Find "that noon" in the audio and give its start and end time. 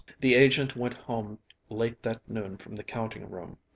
2.01-2.57